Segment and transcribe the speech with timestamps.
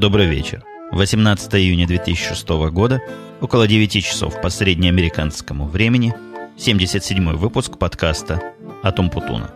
[0.00, 0.64] Добрый вечер.
[0.92, 3.02] 18 июня 2006 года,
[3.42, 6.14] около 9 часов по среднеамериканскому времени,
[6.56, 8.40] 77 выпуск подкаста
[8.82, 9.50] «Атом Путуна».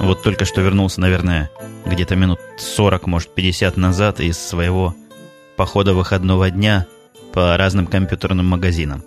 [0.00, 1.48] Вот только что вернулся, наверное,
[1.86, 4.96] где-то минут 40, может 50 назад из своего
[5.56, 6.88] похода выходного дня
[7.32, 9.04] по разным компьютерным магазинам.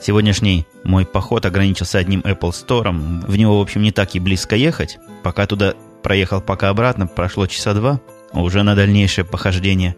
[0.00, 2.92] Сегодняшний мой поход ограничился одним Apple Store.
[3.26, 4.98] В него, в общем, не так и близко ехать.
[5.22, 8.00] Пока туда проехал, пока обратно, прошло часа два.
[8.32, 9.96] Уже на дальнейшее похождение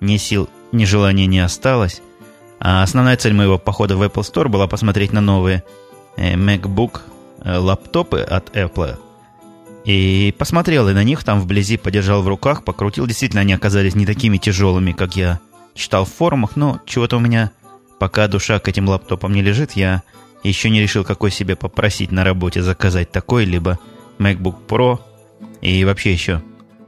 [0.00, 2.02] ни сил, ни желания не осталось.
[2.58, 5.62] А основная цель моего похода в Apple Store была посмотреть на новые
[6.16, 7.00] э, MacBook
[7.42, 8.96] э, лаптопы от Apple.
[9.84, 13.06] И посмотрел и на них там вблизи, подержал в руках, покрутил.
[13.06, 15.40] Действительно, они оказались не такими тяжелыми, как я
[15.74, 17.50] читал в форумах, но чего-то у меня
[18.00, 20.02] Пока душа к этим лаптопам не лежит, я
[20.42, 23.78] еще не решил, какой себе попросить на работе заказать такой, либо
[24.18, 25.00] MacBook Pro.
[25.60, 26.42] И вообще еще,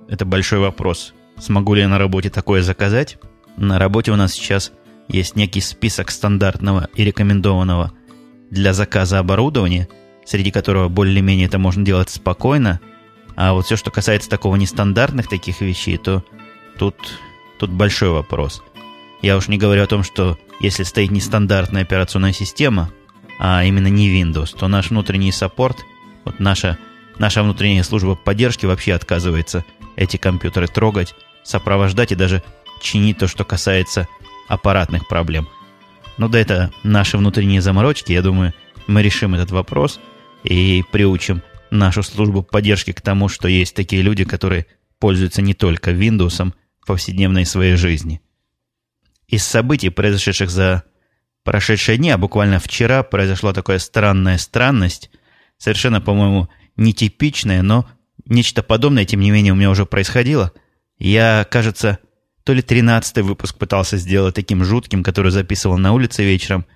[0.09, 1.13] это большой вопрос.
[1.39, 3.19] Смогу ли я на работе такое заказать?
[3.59, 4.73] На работе у нас сейчас
[5.07, 7.93] есть некий список стандартного и рекомендованного
[8.51, 9.89] для заказа оборудования,
[10.25, 12.81] среди которого более-менее это можно делать спокойно.
[13.37, 16.25] А вот все, что касается такого нестандартных таких вещей, то
[16.79, 16.97] тут,
[17.59, 18.63] тут большой вопрос.
[19.23, 22.92] Я уж не говорю о том, что если стоит нестандартная операционная система,
[23.39, 25.79] а именно не Windows, то наш внутренний саппорт,
[26.25, 26.77] вот наша,
[27.19, 29.64] наша внутренняя служба поддержки вообще отказывается
[29.95, 31.14] эти компьютеры трогать,
[31.45, 32.42] сопровождать и даже
[32.81, 34.09] чинить то, что касается
[34.48, 35.48] аппаратных проблем.
[36.19, 38.53] Но да это наши внутренние заморочки, я думаю,
[38.89, 40.01] мы решим этот вопрос
[40.42, 44.67] и приучим нашу службу поддержки к тому, что есть такие люди, которые
[44.98, 48.20] пользуются не только Windows в повседневной своей жизни–
[49.33, 50.85] из событий, произошедших за
[51.43, 55.11] прошедшие дни, а буквально вчера произошла такая странная странность,
[55.57, 57.89] совершенно, по-моему, нетипичная, но
[58.27, 60.53] нечто подобное, тем не менее, у меня уже происходило.
[60.98, 61.98] Я, кажется,
[62.45, 66.67] то ли 13-й выпуск пытался сделать таким жутким, который записывал на улице вечером,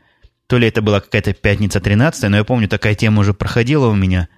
[0.47, 3.95] то ли это была какая-то пятница 13 но я помню, такая тема уже проходила у
[3.95, 4.29] меня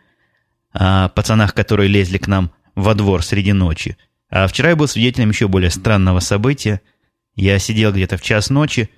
[0.73, 3.97] о пацанах, которые лезли к нам во двор среди ночи.
[4.29, 6.81] А вчера я был свидетелем еще более странного события–
[7.39, 8.91] я сидел где-то в час ночи,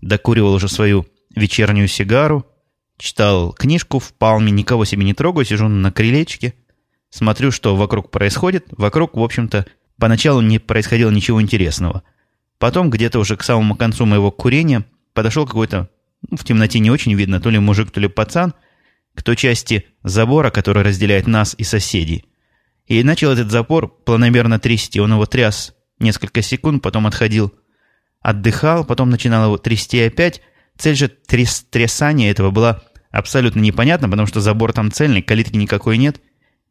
[0.00, 1.04] докуривал уже свою
[1.34, 2.46] вечернюю сигару,
[2.96, 6.54] читал книжку в палме, никого себе не трогаю, сижу на крылечке,
[7.10, 8.66] смотрю, что вокруг происходит.
[8.70, 9.66] Вокруг, в общем-то,
[9.98, 12.04] поначалу не происходило ничего интересного.
[12.58, 15.90] Потом, где-то уже к самому концу моего курения, подошел какой-то,
[16.30, 18.54] ну, в темноте не очень видно, то ли мужик, то ли пацан,
[19.16, 22.26] к той части забора, который разделяет нас и соседей.
[22.86, 25.00] И начал этот запор планомерно трясти.
[25.00, 27.52] Он его тряс несколько секунд, потом отходил
[28.22, 30.40] отдыхал, потом начинал его трясти опять.
[30.78, 35.98] Цель же тряс трясания этого была абсолютно непонятна, потому что забор там цельный, калитки никакой
[35.98, 36.20] нет,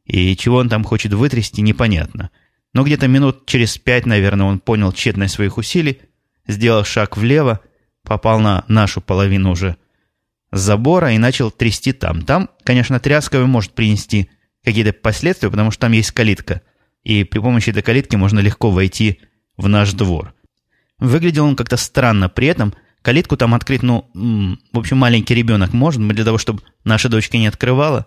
[0.05, 2.31] и чего он там хочет вытрясти, непонятно.
[2.73, 5.99] Но где-то минут через пять, наверное, он понял тщетность своих усилий,
[6.47, 7.59] сделал шаг влево,
[8.03, 9.77] попал на нашу половину уже
[10.51, 12.23] забора и начал трясти там.
[12.23, 14.29] Там, конечно, тряска может принести
[14.63, 16.61] какие-то последствия, потому что там есть калитка,
[17.03, 19.19] и при помощи этой калитки можно легко войти
[19.57, 20.33] в наш двор.
[21.01, 22.29] Выглядел он как-то странно.
[22.29, 25.99] При этом калитку там открыть, ну, в общем, маленький ребенок может.
[25.99, 28.05] Мы для того, чтобы наша дочка не открывала,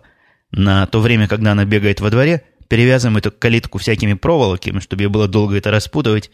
[0.51, 5.07] на то время, когда она бегает во дворе, перевязываем эту калитку всякими проволоками, чтобы ей
[5.07, 6.31] было долго это распутывать,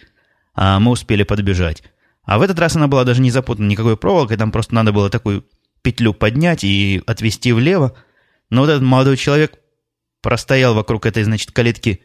[0.53, 1.81] а мы успели подбежать.
[2.23, 5.09] А в этот раз она была даже не запутана никакой проволокой, там просто надо было
[5.09, 5.43] такую
[5.81, 7.97] петлю поднять и отвести влево.
[8.51, 9.57] Но вот этот молодой человек
[10.21, 12.01] простоял вокруг этой, значит, калитки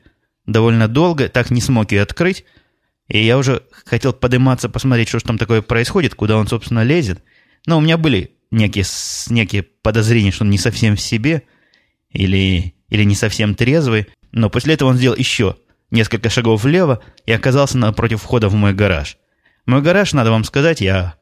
[0.47, 2.47] довольно долго, так не смог ее открыть,
[3.09, 7.22] и я уже хотел подниматься, посмотреть, что же там такое происходит, куда он, собственно, лезет.
[7.67, 8.84] Но у меня были некие,
[9.28, 11.43] некие подозрения, что он не совсем в себе
[12.11, 14.08] или, или не совсем трезвый.
[14.32, 15.56] Но после этого он сделал еще
[15.91, 19.19] несколько шагов влево и оказался напротив входа в мой гараж.
[19.67, 21.14] Мой гараж, надо вам сказать, я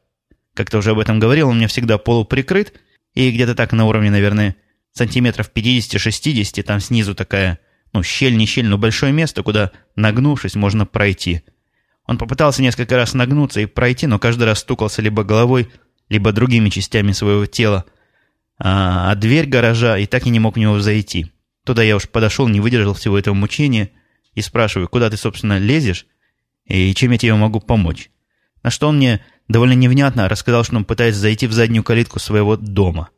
[0.55, 2.73] как-то уже об этом говорил, он у меня всегда полуприкрыт,
[3.13, 4.55] и где-то так на уровне, наверное,
[4.91, 7.59] сантиметров 50-60, там снизу такая,
[7.93, 11.43] ну, щель, не щель, но большое место, куда, нагнувшись, можно пройти–
[12.07, 15.71] он попытался несколько раз нагнуться и пройти, но каждый раз стукался либо головой,
[16.09, 17.85] либо другими частями своего тела.
[18.57, 21.31] А, а дверь гаража и так и не мог в него зайти.
[21.65, 23.91] Туда я уж подошел, не выдержал всего этого мучения
[24.33, 26.05] и спрашиваю, куда ты, собственно, лезешь
[26.65, 28.09] и чем я тебе могу помочь.
[28.61, 32.55] На что он мне довольно невнятно рассказал, что он пытается зайти в заднюю калитку своего
[32.55, 33.09] дома.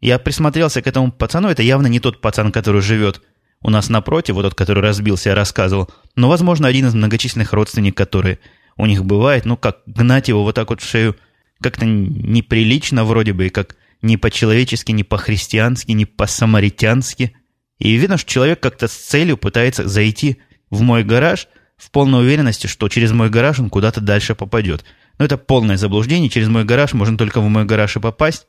[0.00, 3.22] Я присмотрелся к этому пацану, это явно не тот пацан, который живет
[3.64, 7.96] у нас напротив, вот тот, который разбился, я рассказывал, но, возможно, один из многочисленных родственников,
[7.96, 8.38] которые
[8.76, 11.16] у них бывает, ну, как гнать его вот так вот в шею
[11.60, 17.34] как-то неприлично вроде бы, и как ни по-человечески, ни по-христиански, ни по-самаритянски.
[17.78, 20.38] И видно, что человек как-то с целью пытается зайти
[20.70, 24.84] в мой гараж в полной уверенности, что через мой гараж он куда-то дальше попадет.
[25.18, 26.28] Но это полное заблуждение.
[26.28, 28.46] Через мой гараж можно только в мой гараж и попасть.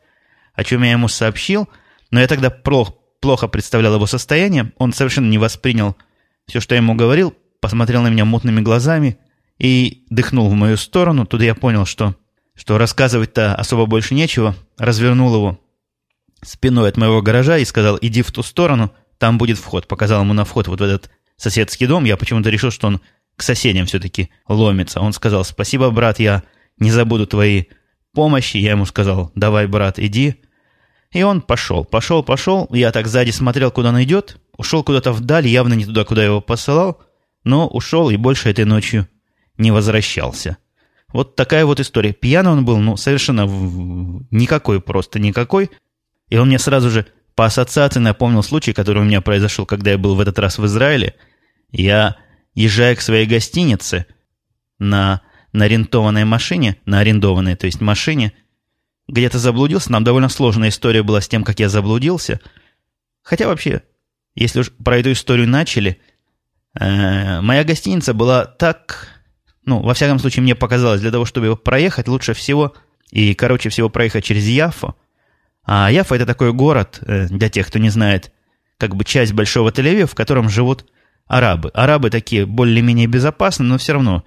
[0.54, 1.70] О чем я ему сообщил.
[2.12, 4.72] Но я тогда плохо, плохо представлял его состояние.
[4.78, 5.96] Он совершенно не воспринял
[6.48, 7.34] все, что я ему говорил.
[7.66, 9.18] Посмотрел на меня мутными глазами
[9.58, 11.26] и дыхнул в мою сторону.
[11.26, 12.14] Тут я понял, что
[12.54, 15.60] что рассказывать-то особо больше нечего, развернул его
[16.44, 19.88] спиной от моего гаража и сказал, иди в ту сторону, там будет вход.
[19.88, 22.04] Показал ему на вход вот в этот соседский дом.
[22.04, 23.02] Я почему-то решил, что он
[23.36, 25.02] к соседям все-таки ломится.
[25.02, 26.44] Он сказал, спасибо, брат, я
[26.78, 27.70] не забуду твоей
[28.14, 28.58] помощи.
[28.58, 30.36] Я ему сказал, давай, брат, иди.
[31.10, 32.68] И он пошел, пошел, пошел.
[32.70, 34.38] Я так сзади смотрел, куда он идет.
[34.56, 37.02] Ушел куда-то вдаль, явно не туда, куда его посылал.
[37.46, 39.08] Но ушел и больше этой ночью
[39.58, 40.58] не возвращался.
[41.14, 42.12] Вот такая вот история.
[42.12, 43.46] Пьяный он был, ну, совершенно
[44.32, 45.72] никакой, просто никакой.
[46.28, 47.06] И он мне сразу же
[47.36, 50.66] по ассоциации напомнил случай, который у меня произошел, когда я был в этот раз в
[50.66, 51.16] Израиле.
[51.72, 52.18] Я,
[52.54, 54.08] езжая к своей гостинице
[54.80, 55.22] на,
[55.54, 58.34] на арендованной машине, на арендованной, то есть машине,
[59.08, 59.92] где-то заблудился.
[59.92, 62.40] Нам довольно сложная история была с тем, как я заблудился.
[63.22, 63.84] Хотя вообще,
[64.34, 66.02] если уж про эту историю начали,
[66.80, 69.16] моя гостиница была так
[69.66, 72.76] ну, во всяком случае, мне показалось, для того, чтобы его проехать, лучше всего
[73.12, 74.96] и короче всего проехать через Яффу.
[75.64, 78.32] А Яффа– это такой город, э, для тех, кто не знает,
[78.78, 80.86] как бы часть Большого тель в котором живут
[81.26, 81.72] арабы.
[81.74, 84.24] Арабы такие более-менее безопасные, но все равно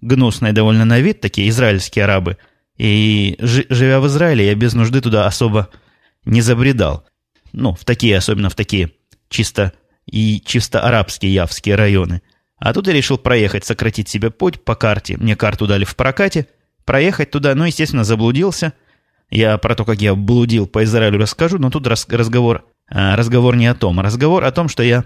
[0.00, 2.38] гнусные довольно на вид, такие израильские арабы.
[2.76, 5.70] И живя в Израиле, я без нужды туда особо
[6.24, 7.04] не забредал.
[7.52, 8.92] Ну, в такие, особенно в такие
[9.28, 9.72] чисто
[10.10, 12.22] и чисто арабские явские районы–
[12.58, 15.16] а тут я решил проехать, сократить себе путь по карте.
[15.16, 16.48] Мне карту дали в прокате.
[16.84, 18.72] Проехать туда, ну, естественно, заблудился.
[19.30, 23.66] Я про то, как я блудил по Израилю расскажу, но тут разговор, а, разговор не
[23.66, 24.00] о том.
[24.00, 25.04] Разговор о том, что я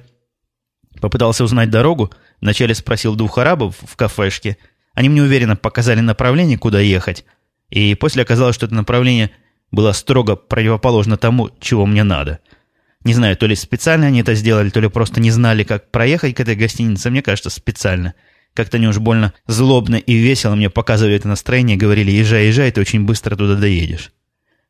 [1.01, 2.11] попытался узнать дорогу.
[2.41, 4.57] Вначале спросил двух арабов в кафешке.
[4.95, 7.25] Они мне уверенно показали направление, куда ехать.
[7.69, 9.31] И после оказалось, что это направление
[9.71, 12.39] было строго противоположно тому, чего мне надо–
[13.05, 16.37] не знаю, то ли специально они это сделали, то ли просто не знали, как проехать
[16.37, 17.11] к этой гостинице.
[17.11, 18.15] Мне кажется, специально.
[18.55, 22.81] Как-то они уж больно злобно и весело мне показывали это настроение, говорили, езжай, езжай, ты
[22.81, 24.13] очень быстро туда доедешь.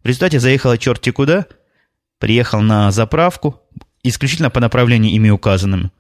[0.03, 1.47] В результате заехала черти куда,
[2.19, 3.61] приехал на заправку,
[4.03, 5.91] исключительно по направлению ими указанным.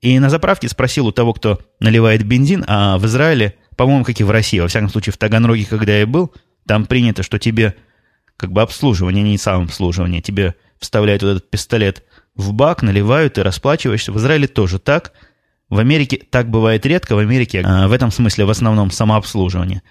[0.00, 4.24] И на заправке спросил у того, кто наливает бензин, а в Израиле, по-моему, как и
[4.24, 6.32] в России, во всяком случае в Таганроге, когда я был,
[6.66, 7.74] там принято, что тебе
[8.36, 12.04] как бы обслуживание, не самообслуживание, тебе вставляют вот этот пистолет
[12.34, 14.12] в бак, наливают и расплачиваешься.
[14.12, 15.12] В Израиле тоже так.
[15.68, 19.82] В Америке так бывает редко, в Америке а, в этом смысле в основном самообслуживание.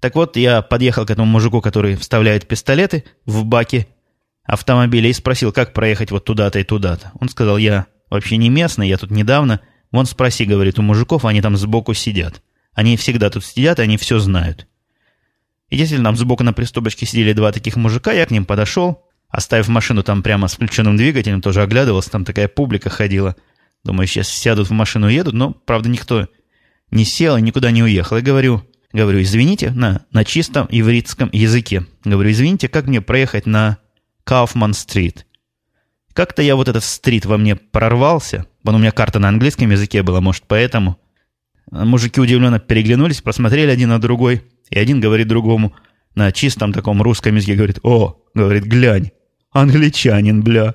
[0.00, 3.88] Так вот, я подъехал к этому мужику, который вставляет пистолеты в баки
[4.44, 7.12] автомобиля и спросил, как проехать вот туда-то и туда-то.
[7.18, 9.60] Он сказал, я вообще не местный, я тут недавно.
[9.90, 12.42] Вон спроси, говорит, у мужиков, они там сбоку сидят.
[12.74, 14.66] Они всегда тут сидят, они все знают.
[15.70, 19.66] И действительно, там сбоку на приступочке сидели два таких мужика, я к ним подошел, Оставив
[19.66, 23.34] машину там прямо с включенным двигателем, тоже оглядывался, там такая публика ходила.
[23.82, 26.28] Думаю, сейчас сядут в машину и едут, но, правда, никто
[26.92, 28.16] не сел и никуда не уехал.
[28.16, 28.62] И говорю,
[28.92, 31.84] говорю, извините, на, на чистом ивритском языке.
[32.04, 33.78] Говорю, извините, как мне проехать на
[34.22, 35.26] Кауфман-стрит?
[36.12, 38.46] Как-то я вот этот стрит во мне прорвался.
[38.62, 40.96] Вон у меня карта на английском языке была, может, поэтому.
[41.72, 44.44] Мужики удивленно переглянулись, посмотрели один на другой.
[44.70, 45.74] И один говорит другому
[46.14, 49.10] на чистом таком русском языке, говорит, о, говорит, глянь,
[49.54, 50.74] Англичанин, бля.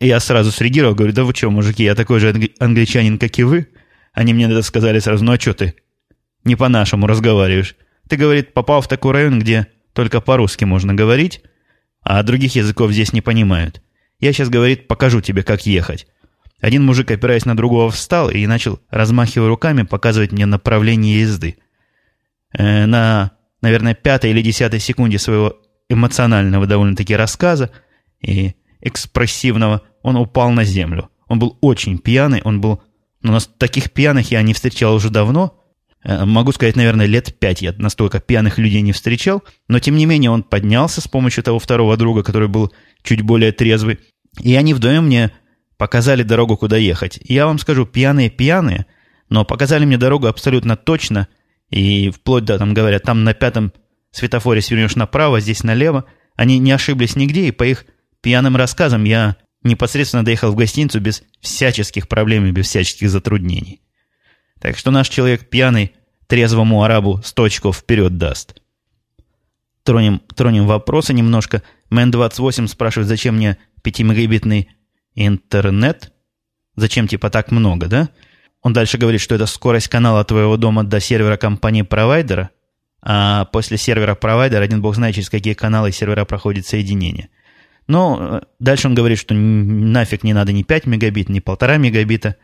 [0.00, 3.68] Я сразу среагировал, говорю, да вы что, мужики, я такой же англичанин, как и вы.
[4.12, 5.74] Они мне это сказали сразу, ну а что ты
[6.44, 7.74] не по-нашему разговариваешь?
[8.08, 11.42] Ты, говорит, попал в такой район, где только по-русски можно говорить,
[12.02, 13.82] а других языков здесь не понимают.
[14.20, 16.06] Я сейчас, говорит, покажу тебе, как ехать.
[16.60, 21.56] Один мужик, опираясь на другого, встал и начал, размахивая руками, показывать мне направление езды.
[22.56, 25.56] Э, на, наверное, пятой или десятой секунде своего
[25.88, 27.70] эмоционального довольно-таки рассказа
[28.24, 31.10] и экспрессивного, он упал на землю.
[31.26, 32.82] Он был очень пьяный, он был...
[33.22, 35.58] Ну, нас таких пьяных я не встречал уже давно.
[36.04, 39.42] Э, могу сказать, наверное, лет пять я настолько пьяных людей не встречал.
[39.68, 43.52] Но, тем не менее, он поднялся с помощью того второго друга, который был чуть более
[43.52, 44.00] трезвый.
[44.42, 45.32] И они вдвоем мне
[45.78, 47.18] показали дорогу, куда ехать.
[47.22, 48.86] И я вам скажу, пьяные-пьяные,
[49.30, 51.28] но показали мне дорогу абсолютно точно.
[51.70, 53.72] И вплоть до, там говорят, там на пятом
[54.10, 56.04] светофоре свернешь направо, здесь налево.
[56.36, 57.86] Они не ошиблись нигде, и по их
[58.24, 63.82] пьяным рассказом я непосредственно доехал в гостиницу без всяческих проблем и без всяческих затруднений.
[64.60, 65.92] Так что наш человек пьяный
[66.26, 68.62] трезвому арабу сто очков вперед даст.
[69.82, 71.62] тронем, тронем вопросы немножко.
[71.90, 74.68] Мэн28 спрашивает, зачем мне 5-мегабитный
[75.14, 76.14] интернет?
[76.76, 78.08] Зачем типа так много, да?
[78.62, 82.48] Он дальше говорит, что это скорость канала твоего дома до сервера компании-провайдера,
[83.02, 87.28] а после сервера провайдера один бог знает, через какие каналы сервера проходит соединение.
[87.86, 92.36] Но э, дальше он говорит, что нафиг не надо ни 5 мегабит, ни 1,5 мегабита.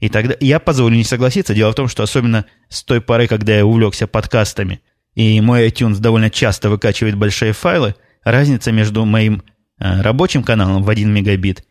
[0.00, 1.54] И тогда я позволю не согласиться.
[1.54, 4.80] Дело в том, что особенно с той поры, когда я увлекся подкастами,
[5.14, 9.42] и мой iTunes довольно часто выкачивает большие файлы, разница между моим
[9.78, 11.64] э, рабочим каналом в 1 мегабит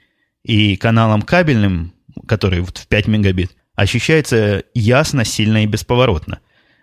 [0.44, 1.94] и каналом кабельным,
[2.28, 6.40] который в 5 мегабит, ощущается ясно, сильно и бесповоротно.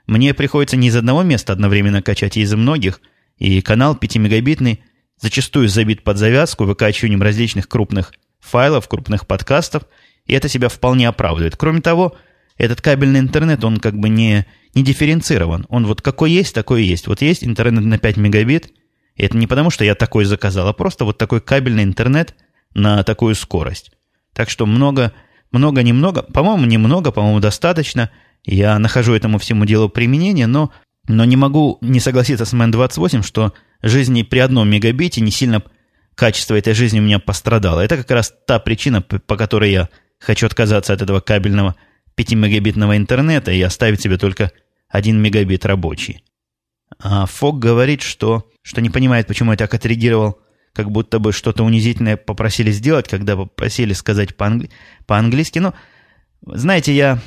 [0.06, 3.00] Мне приходится не из одного места одновременно качать, а из многих,
[3.38, 4.80] и канал 5-мегабитный
[5.20, 9.84] зачастую забит под завязку выкачиванием различных крупных файлов, крупных подкастов,
[10.26, 11.56] и это себя вполне оправдывает.
[11.56, 12.16] Кроме того,
[12.56, 15.66] этот кабельный интернет, он как бы не, не дифференцирован.
[15.68, 17.06] Он вот какой есть, такой и есть.
[17.06, 18.72] Вот есть интернет на 5 мегабит,
[19.14, 22.34] и это не потому, что я такой заказал, а просто вот такой кабельный интернет
[22.74, 23.92] на такую скорость.
[24.32, 25.12] Так что много
[25.52, 28.10] много-немного, по-моему, немного, по-моему, достаточно.
[28.44, 30.72] Я нахожу этому всему делу применение, но,
[31.10, 33.52] но не могу не согласиться с MN28, что
[33.82, 35.62] жизни при одном мегабите не сильно
[36.14, 37.80] качество этой жизни у меня пострадало.
[37.80, 39.88] Это как раз та причина, по которой я
[40.18, 41.76] хочу отказаться от этого кабельного
[42.16, 44.52] 5-мегабитного интернета и оставить себе только
[44.88, 46.22] 1 мегабит рабочий.
[46.98, 50.38] А Фок говорит, что, что не понимает, почему я так отреагировал
[50.72, 54.70] как будто бы что-то унизительное попросили сделать, когда попросили сказать по-англи-
[55.06, 55.58] по-английски.
[55.58, 55.74] Но,
[56.46, 57.18] знаете, я...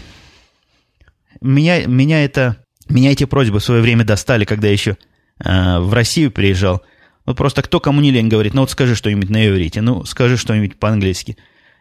[1.42, 4.98] Меня, меня, это, меня эти просьбы в свое время достали, когда еще
[5.44, 6.82] э, в Россию приезжал.
[7.26, 10.38] Вот просто кто кому не лень говорит, ну вот скажи что-нибудь на иврите, ну скажи
[10.38, 11.38] что-нибудь по-английски.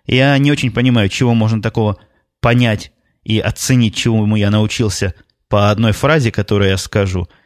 [0.06, 1.98] Я не очень понимаю, чего можно такого
[2.40, 2.92] понять
[3.24, 5.14] и оценить, чему я научился
[5.48, 7.28] по одной фразе, которую я скажу–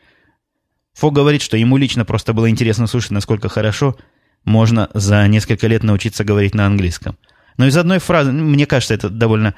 [0.96, 3.96] Фо говорит, что ему лично просто было интересно слушать, насколько хорошо
[4.44, 7.18] можно за несколько лет научиться говорить на английском.
[7.58, 9.54] Но из одной фразы, ну, мне кажется, это довольно,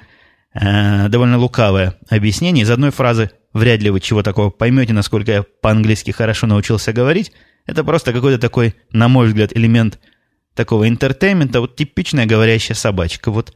[0.55, 2.65] э, довольно лукавое объяснение.
[2.65, 7.33] Из одной фразы вряд ли вы чего такого поймете, насколько я по-английски хорошо научился говорить.
[7.67, 9.99] Это просто какой-то такой, на мой взгляд, элемент
[10.55, 13.31] такого entertainment а, вот типичная говорящая собачка.
[13.31, 13.55] Вот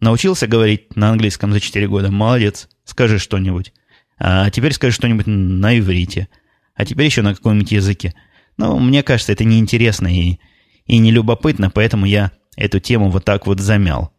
[0.00, 3.72] научился говорить на английском за 4 года, молодец, скажи что-нибудь.
[4.18, 6.28] А теперь скажи что-нибудь на иврите–
[6.80, 8.14] а теперь еще на каком-нибудь языке.
[8.56, 10.38] Но мне кажется, это неинтересно и,
[10.86, 14.14] и не любопытно, поэтому я эту тему вот так вот замял.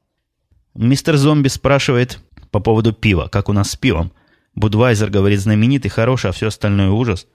[0.75, 2.19] Мистер Зомби спрашивает
[2.51, 4.11] по поводу пива, как у нас с пивом.
[4.55, 7.27] Будвайзер говорит знаменитый, хороший, а все остальное ужас.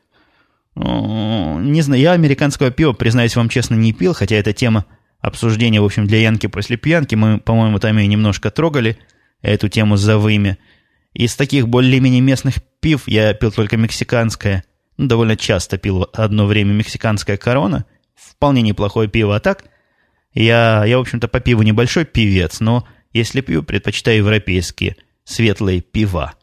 [0.74, 4.84] Не знаю, я американского пива, признаюсь вам честно, не пил, хотя эта тема
[5.20, 8.98] обсуждения, в общем, для Янки после пьянки, мы, по-моему, там ее немножко трогали,
[9.40, 10.58] эту тему за вымя.
[11.14, 14.64] Из таких более-менее местных пив я пил только мексиканское–
[14.98, 17.84] довольно часто пил одно время мексиканская корона.
[18.14, 19.36] Вполне неплохое пиво.
[19.36, 19.64] А так,
[20.32, 26.34] я, я в общем-то, по пиву небольшой певец, но если пью, предпочитаю европейские светлые пива.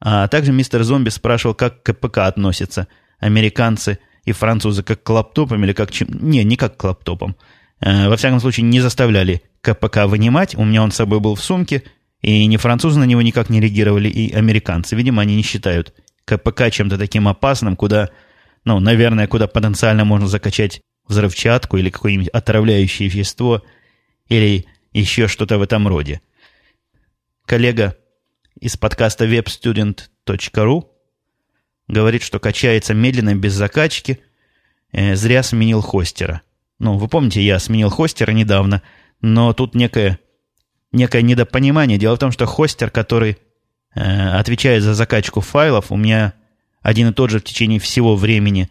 [0.00, 2.88] А также мистер Зомби спрашивал, как к КПК относятся
[3.18, 6.08] американцы и французы, как к лаптопам или как чем...
[6.10, 7.36] Не, не как к лаптопам.
[7.80, 10.54] Э, во всяком случае, не заставляли КПК вынимать.
[10.54, 11.82] У меня он с собой был в сумке,
[12.22, 14.96] и ни французы на него никак не реагировали, и американцы.
[14.96, 18.10] Видимо, они не считают КПК чем-то таким опасным, куда,
[18.64, 23.62] ну, наверное, куда потенциально можно закачать взрывчатку или какое-нибудь отравляющее вещество
[24.28, 26.20] или еще что-то в этом роде.
[27.46, 27.96] Коллега
[28.60, 30.84] из подкаста webstudent.ru
[31.88, 34.20] говорит, что качается медленно, без закачки,
[34.92, 36.42] э, зря сменил хостера.
[36.78, 38.82] Ну, вы помните, я сменил хостера недавно,
[39.20, 40.18] но тут некое,
[40.92, 41.98] некое недопонимание.
[41.98, 43.38] Дело в том, что хостер, который
[43.94, 46.34] Э, отвечает за закачку файлов, у меня
[46.80, 48.70] один и тот же в течение всего времени,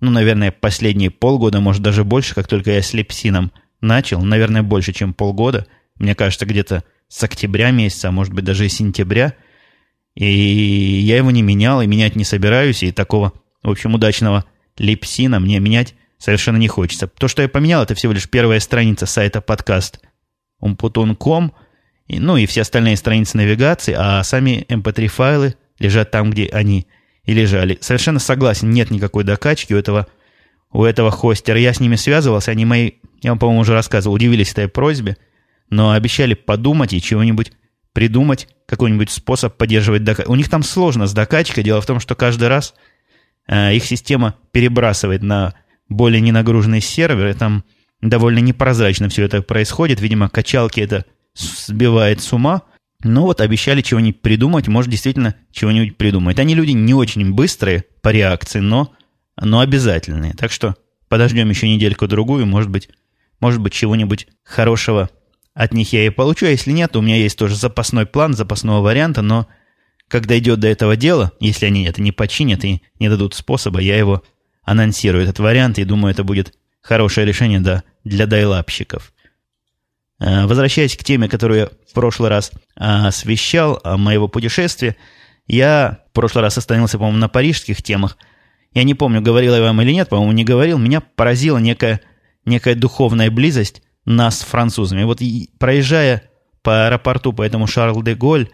[0.00, 4.92] ну, наверное, последние полгода, может, даже больше, как только я с Лепсином начал, наверное, больше,
[4.92, 5.66] чем полгода.
[5.96, 9.34] Мне кажется, где-то с октября месяца, а может быть, даже и сентября.
[10.14, 14.44] И я его не менял, и менять не собираюсь, и такого, в общем, удачного
[14.78, 17.06] Лепсина мне менять совершенно не хочется.
[17.06, 20.00] То, что я поменял, это всего лишь первая страница сайта подкаст
[20.62, 21.52] umputun.com–
[22.06, 26.86] и, ну и все остальные страницы навигации, а сами MP3-файлы эм лежат там, где они
[27.24, 27.78] и лежали.
[27.80, 30.06] Совершенно согласен, нет никакой докачки у этого,
[30.70, 31.58] у этого хостера.
[31.58, 32.92] Я с ними связывался, они мои,
[33.22, 35.16] я вам, по-моему, уже рассказывал, удивились этой просьбе,
[35.70, 37.52] но обещали подумать и чего-нибудь
[37.92, 40.32] придумать, какой-нибудь способ поддерживать докачку.
[40.32, 41.64] У них там сложно с докачкой.
[41.64, 42.74] Дело в том, что каждый раз
[43.46, 45.54] э, их система перебрасывает на
[45.88, 47.64] более ненагруженный сервер, и там
[48.00, 50.00] довольно непрозрачно все это происходит.
[50.00, 51.04] Видимо, качалки это
[51.34, 52.62] сбивает с ума.
[53.02, 56.38] Но вот обещали чего-нибудь придумать, может, действительно чего-нибудь придумать.
[56.38, 58.92] Они люди не очень быстрые по реакции, но
[59.40, 60.32] но обязательные.
[60.32, 60.76] Так что
[61.08, 62.88] подождем еще недельку-другую, может быть,
[63.40, 65.10] может быть, чего-нибудь хорошего
[65.54, 68.82] от них я и получу, а если нет, у меня есть тоже запасной план, запасного
[68.82, 69.46] варианта, но
[70.08, 73.96] когда идет до этого дела, если они это не починят и не дадут способа, я
[73.96, 74.22] его
[74.64, 79.12] анонсирую, этот вариант, и думаю, это будет хорошее решение да, для дайлапщиков.
[80.18, 84.96] Э, возвращаясь к теме, которую я в прошлый раз освещал, моего путешествия,
[85.46, 88.18] я в прошлый раз остановился, по-моему, на парижских темах.
[88.72, 90.78] Я не помню, говорил я вам или нет, по-моему, не говорил.
[90.78, 92.00] Меня поразила некая,
[92.44, 95.04] некая духовная близость нас с французами.
[95.04, 95.20] Вот
[95.58, 96.30] проезжая
[96.62, 98.48] по аэропорту, по этому Шарль-де-Голь,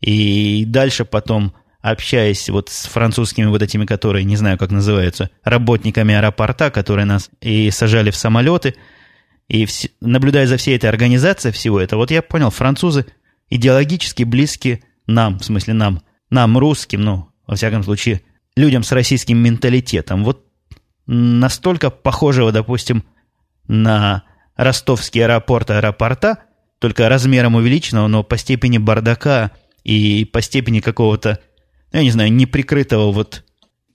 [0.00, 6.14] и дальше потом общаясь вот с французскими вот этими, которые, не знаю, как называются, работниками
[6.14, 8.74] аэропорта, которые нас и сажали в самолеты,
[9.48, 9.86] и вс...
[10.00, 13.06] наблюдая за всей этой организацией всего этого, вот я понял, французы
[13.50, 18.22] идеологически близки нам, в смысле нам, нам, русским, ну, во всяком случае,
[18.56, 20.24] людям с российским менталитетом.
[20.24, 20.44] Вот
[21.06, 23.04] настолько похожего, допустим,
[23.68, 24.24] на
[24.56, 26.38] ростовский аэропорт аэропорта,
[26.78, 29.52] только размером увеличенного, но по степени бардака
[29.84, 31.40] и по степени какого-то,
[31.92, 33.44] я не знаю, неприкрытого вот...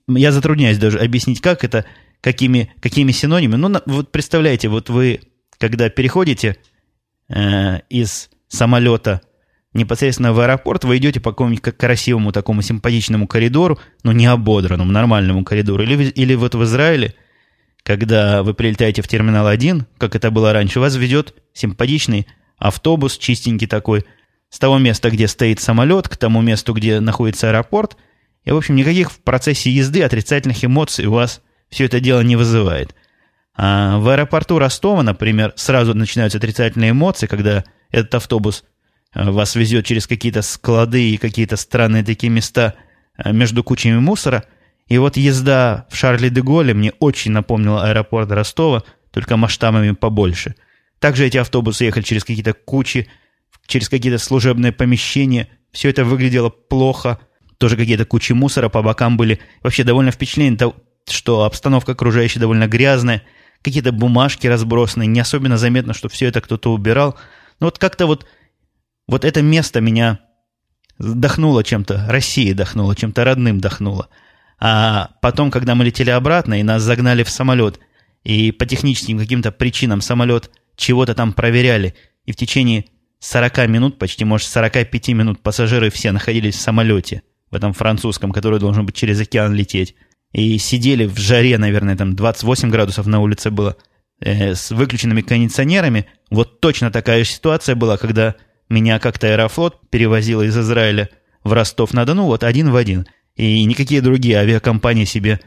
[0.07, 1.85] Я затрудняюсь даже объяснить, как это,
[2.21, 3.59] какими, какими синонимами.
[3.59, 5.21] Ну, вот представляете, вот вы,
[5.57, 6.57] когда переходите
[7.29, 9.21] э, из самолета
[9.73, 15.45] непосредственно в аэропорт, вы идете по какому-нибудь красивому такому симпатичному коридору, но не ободранному, нормальному
[15.45, 15.83] коридору.
[15.83, 17.15] Или, или вот в Израиле–
[17.83, 23.67] когда вы прилетаете в терминал 1, как это было раньше, вас ведет симпатичный автобус, чистенький
[23.67, 24.05] такой,
[24.49, 27.97] с того места, где стоит самолет, к тому месту, где находится аэропорт.
[28.43, 32.35] И, в общем, никаких в процессе езды отрицательных эмоций у вас все это дело не
[32.35, 32.95] вызывает.
[33.55, 38.63] А в аэропорту Ростова, например, сразу начинаются отрицательные эмоции, когда этот автобус
[39.13, 42.75] э, вас везет через какие-то склады и какие-то странные такие места
[43.17, 44.43] э, между кучами мусора–
[44.91, 50.55] и вот езда в Шарли-де-Голле мне очень напомнила аэропорт Ростова, только масштабами побольше.
[50.99, 53.07] Также эти автобусы ехали через какие-то кучи,
[53.67, 55.47] через какие-то служебные помещения.
[55.71, 57.19] Все это выглядело плохо.
[57.57, 59.39] Тоже какие-то кучи мусора по бокам были.
[59.63, 60.73] Вообще довольно впечатление,
[61.09, 63.23] что обстановка окружающая довольно грязная.
[63.61, 65.05] Какие-то бумажки разбросаны.
[65.05, 67.15] Не особенно заметно, что все это кто-то убирал.
[67.61, 68.25] Но вот как-то вот,
[69.07, 70.19] вот это место меня
[70.99, 72.07] дохнуло чем-то.
[72.09, 74.09] Россия дохнула, чем-то родным дохнуло.
[74.63, 77.79] А потом, когда мы летели обратно, и нас загнали в самолет,
[78.23, 81.95] и по техническим каким-то причинам самолет чего-то там проверяли,
[82.25, 82.85] и в течение
[83.19, 88.59] 40 минут, почти, может, 45 минут пассажиры все находились в самолете, в этом французском, который
[88.59, 89.95] должен быть через океан лететь,
[90.31, 93.77] и сидели в жаре, наверное, там 28 градусов на улице было,
[94.19, 96.05] э, с выключенными кондиционерами.
[96.29, 98.35] Вот точно такая же ситуация была, когда
[98.69, 101.09] меня как-то Аэрофлот перевозил из Израиля
[101.43, 105.39] в Ростов-на-Дону, вот один в один– и никакие другие авиакомпании себе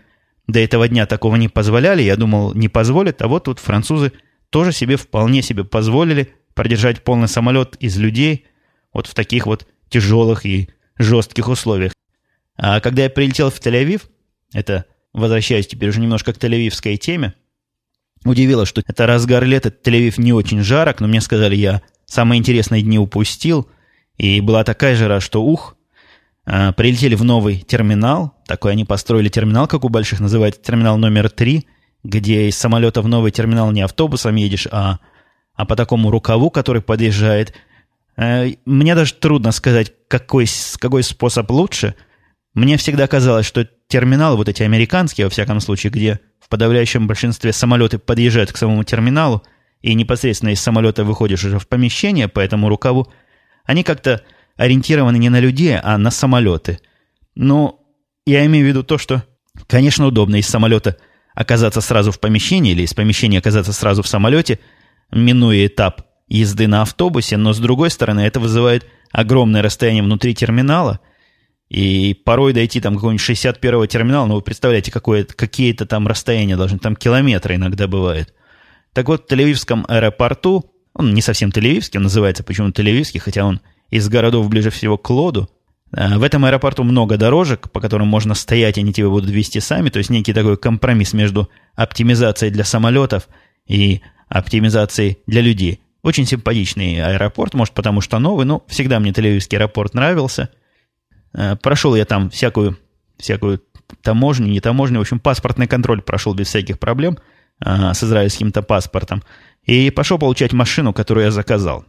[0.46, 2.02] до этого дня такого не позволяли.
[2.02, 3.22] Я думал, не позволят.
[3.22, 4.12] А вот тут французы
[4.50, 8.46] тоже себе вполне себе позволили продержать полный самолет из людей
[8.92, 10.68] вот в таких вот тяжелых и
[10.98, 11.92] жестких условиях.
[12.56, 14.02] А когда я прилетел в Тель-Авив,
[14.52, 17.34] это возвращаюсь теперь уже немножко к тель-авивской теме,
[18.24, 22.82] удивило, что это разгар лета, Тель-Авив не очень жарок, но мне сказали, я самые интересные
[22.82, 23.68] дни упустил,
[24.16, 25.76] и была такая жара, что ух,
[26.44, 28.34] прилетели в новый терминал.
[28.46, 31.66] Такой они построили терминал, как у больших, называется терминал номер 3,
[32.04, 34.98] где из самолета в новый терминал не автобусом едешь, а,
[35.54, 37.54] а по такому рукаву, который подъезжает.
[38.16, 40.46] Э, мне даже трудно сказать, какой,
[40.78, 41.94] какой способ лучше.
[42.52, 47.52] Мне всегда казалось, что терминалы, вот эти американские, во всяком случае, где в подавляющем большинстве
[47.52, 49.42] самолеты подъезжают к самому терминалу,
[49.80, 53.12] и непосредственно из самолета выходишь уже в помещение по этому рукаву,
[53.64, 54.22] они как-то
[54.56, 56.80] ориентированы не на людей, а на самолеты.
[57.34, 57.80] Но
[58.26, 59.24] я имею в виду то, что,
[59.66, 60.96] конечно, удобно из самолета
[61.34, 64.60] оказаться сразу в помещении или из помещения оказаться сразу в самолете,
[65.10, 71.00] минуя этап езды на автобусе, но с другой стороны это вызывает огромное расстояние внутри терминала,
[71.68, 76.78] и порой дойти там какого-нибудь 61-го терминала, ну вы представляете, какое, какие-то там расстояния должны,
[76.78, 78.32] там километры иногда бывает.
[78.92, 83.60] Так вот, в Тель-Авивском аэропорту, он не совсем Тель-Авивский, он называется почему Тель-Авивский, хотя он
[83.94, 85.48] из городов ближе всего к Лоду.
[85.96, 89.88] А, в этом аэропорту много дорожек, по которым можно стоять, они тебя будут вести сами.
[89.88, 93.28] То есть некий такой компромисс между оптимизацией для самолетов
[93.68, 95.80] и оптимизацией для людей.
[96.02, 100.50] Очень симпатичный аэропорт, может, потому что новый, но всегда мне Тель-Авивский аэропорт нравился.
[101.32, 102.76] А, прошел я там всякую,
[103.16, 103.62] всякую
[104.02, 107.16] таможню, не таможню, в общем, паспортный контроль прошел без всяких проблем
[107.60, 109.22] а, с израильским-то паспортом.
[109.62, 111.84] И пошел получать машину, которую я заказал.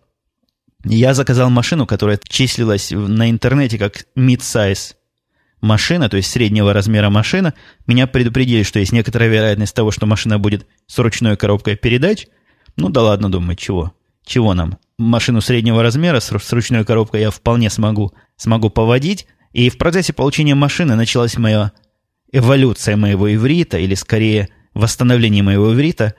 [0.86, 4.94] Я заказал машину, которая числилась на интернете как mid-size
[5.60, 7.56] машина, то есть среднего размера машина.
[7.88, 12.28] Меня предупредили, что есть некоторая вероятность того, что машина будет с ручной коробкой передач.
[12.78, 13.94] Ну да ладно, думаю, чего?
[14.24, 14.78] Чего нам?
[15.00, 19.26] Машину среднего размера с, с ручной коробкой я вполне смогу, смогу поводить.
[19.54, 21.72] И в процессе получения машины началась моя
[22.32, 26.14] эволюция моего иврита, или скорее восстановление моего иврита.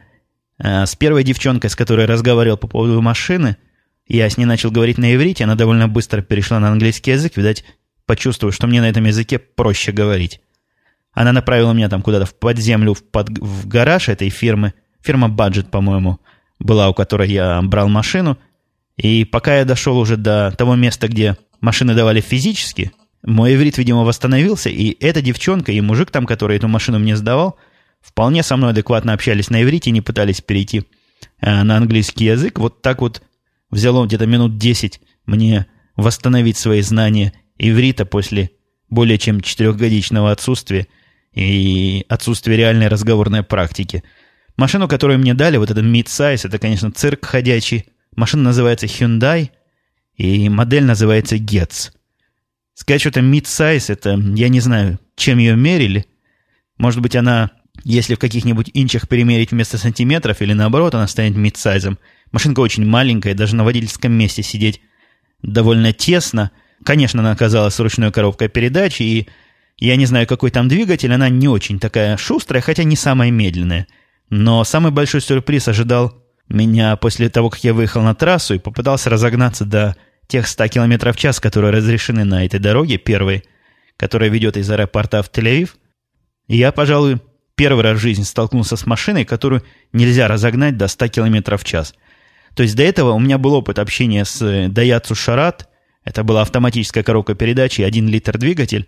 [0.58, 3.58] А, с первой девчонкой, с которой разговаривал по поводу машины,
[4.06, 7.64] я с ней начал говорить на иврите, она довольно быстро перешла на английский язык, видать,
[8.06, 10.40] почувствовав, что мне на этом языке проще говорить.
[11.12, 14.74] Она направила меня там куда-то в подземлю, в, под, в гараж этой фирмы.
[15.02, 16.20] Фирма Budget, по-моему,
[16.58, 18.38] была, у которой я брал машину.
[18.96, 22.92] И пока я дошел уже до того места, где машины давали физически,
[23.22, 27.56] мой иврит, видимо, восстановился, и эта девчонка и мужик там, который эту машину мне сдавал,
[28.00, 30.84] вполне со мной адекватно общались на иврите и не пытались перейти
[31.40, 32.58] э, на английский язык.
[32.58, 33.22] Вот так вот
[33.76, 38.50] взяло где-то минут 10 мне восстановить свои знания иврита после
[38.88, 40.86] более чем четырехгодичного отсутствия
[41.34, 44.02] и отсутствия реальной разговорной практики.
[44.56, 47.84] Машину, которую мне дали, вот этот mid-size, это, конечно, цирк ходячий.
[48.14, 49.50] Машина называется Hyundai,
[50.16, 51.90] и модель называется Getz.
[52.72, 56.06] Сказать, что это mid-size, это, я не знаю, чем ее мерили.
[56.78, 57.50] Может быть, она,
[57.84, 61.98] если в каких-нибудь инчах перемерить вместо сантиметров, или наоборот, она станет mid-size.
[62.32, 64.80] Машинка очень маленькая, даже на водительском месте сидеть
[65.42, 66.50] довольно тесно–
[66.84, 69.28] Конечно, она оказалась с ручной коробкой передач, и
[69.78, 73.86] я не знаю, какой там двигатель, она не очень такая шустрая, хотя не самая медленная.
[74.30, 76.14] Но самый большой сюрприз ожидал
[76.48, 79.96] меня после того, как я выехал на трассу и попытался разогнаться до
[80.28, 83.44] тех 100 км в час, которые разрешены на этой дороге, первой,
[83.96, 85.70] которая ведет из аэропорта в Тель-Авив.
[86.48, 87.20] я, пожалуй,
[87.54, 89.62] первый раз в жизни столкнулся с машиной, которую
[89.92, 91.94] нельзя разогнать до 100 км в час.
[92.56, 95.68] То есть до этого у меня был опыт общения с Daihatsu Шарат.
[96.04, 98.86] Это была автоматическая коробка передач и один литр двигатель.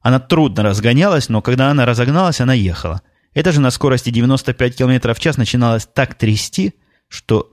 [0.00, 3.02] Она трудно разгонялась, но когда она разогналась, она ехала.
[3.34, 6.74] Это же на скорости 95 км в час начиналось так трясти,
[7.08, 7.50] что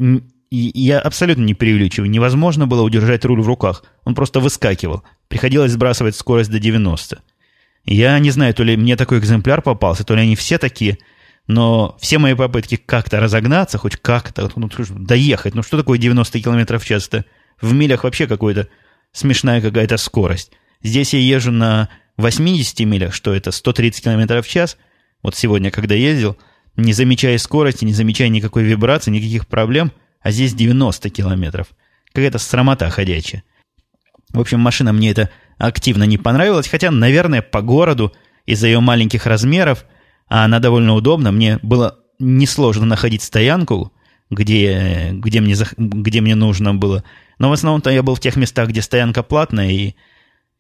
[0.51, 2.11] я абсолютно не преувеличиваю.
[2.11, 3.83] Невозможно было удержать руль в руках.
[4.03, 5.01] Он просто выскакивал.
[5.29, 7.23] Приходилось сбрасывать скорость до 90.
[7.85, 10.99] Я не знаю, то ли мне такой экземпляр попался, то ли они все такие,
[11.49, 16.77] но все мои попытки как-то разогнаться, хоть как-то, ну, доехать, ну что такое 90 км
[16.77, 17.25] в час-то?
[17.59, 18.67] В милях вообще какой-то
[19.13, 20.51] смешная какая-то скорость.
[20.83, 24.77] Здесь я езжу на 80 милях, что это 130 км в час.
[25.23, 26.37] Вот сегодня, когда ездил,
[26.75, 31.69] не замечая скорости, не замечая никакой вибрации, никаких проблем, а здесь 90 километров.
[32.13, 33.43] Какая-то срамота ходячая.
[34.29, 38.13] В общем, машина мне это активно не понравилась, хотя, наверное, по городу
[38.45, 39.85] из-за ее маленьких размеров,
[40.29, 43.91] а она довольно удобна, мне было несложно находить стоянку,
[44.29, 47.03] где, где, мне, где мне нужно было
[47.39, 49.95] но в основном-то я был в тех местах, где стоянка платная, и,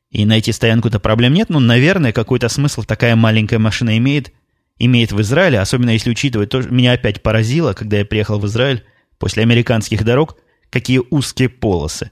[0.09, 1.49] и найти стоянку-то проблем нет.
[1.49, 4.33] Ну, наверное, какой-то смысл такая маленькая машина имеет,
[4.79, 8.85] имеет в Израиле, особенно если учитывать, то меня опять поразило, когда я приехал в Израиль
[9.19, 10.37] после американских дорог,
[10.69, 12.11] какие узкие полосы.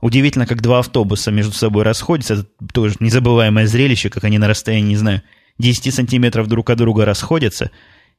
[0.00, 2.34] Удивительно, как два автобуса между собой расходятся.
[2.34, 5.22] Это тоже незабываемое зрелище, как они на расстоянии, не знаю,
[5.58, 7.70] 10 сантиметров друг от друга расходятся,